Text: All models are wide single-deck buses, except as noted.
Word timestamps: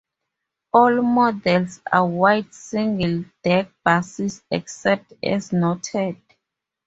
All 0.73 0.99
models 1.03 1.79
are 1.91 2.07
wide 2.07 2.51
single-deck 2.51 3.71
buses, 3.85 4.41
except 4.49 5.13
as 5.21 5.53
noted. 5.53 6.17